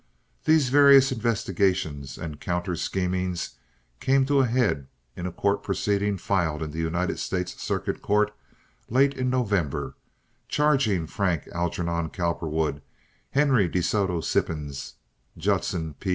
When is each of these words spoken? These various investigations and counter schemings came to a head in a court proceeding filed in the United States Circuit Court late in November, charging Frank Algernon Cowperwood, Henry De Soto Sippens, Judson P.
These 0.45 0.69
various 0.69 1.11
investigations 1.11 2.17
and 2.17 2.39
counter 2.39 2.75
schemings 2.75 3.59
came 3.99 4.25
to 4.25 4.39
a 4.39 4.47
head 4.47 4.87
in 5.15 5.27
a 5.27 5.31
court 5.31 5.61
proceeding 5.61 6.17
filed 6.17 6.63
in 6.63 6.71
the 6.71 6.79
United 6.79 7.19
States 7.19 7.61
Circuit 7.61 8.01
Court 8.01 8.33
late 8.89 9.13
in 9.13 9.29
November, 9.29 9.95
charging 10.47 11.05
Frank 11.05 11.47
Algernon 11.49 12.09
Cowperwood, 12.09 12.81
Henry 13.29 13.67
De 13.67 13.83
Soto 13.83 14.21
Sippens, 14.21 14.93
Judson 15.37 15.93
P. 15.99 16.09